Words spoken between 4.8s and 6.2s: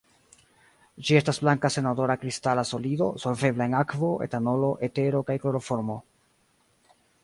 etero kaj kloroformo.